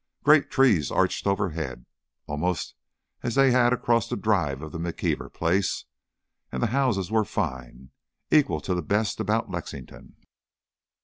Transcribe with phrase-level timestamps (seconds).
[0.23, 1.85] Great trees arched overhead,
[2.25, 2.73] almost
[3.21, 5.85] as they had across the drive of the McKeever place,
[6.51, 7.91] and the houses were fine,
[8.31, 10.15] equal to the best about Lexington.